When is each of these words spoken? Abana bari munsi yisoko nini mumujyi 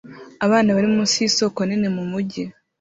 Abana 0.45 0.69
bari 0.75 0.87
munsi 0.95 1.15
yisoko 1.23 1.59
nini 1.63 1.87
mumujyi 1.95 2.43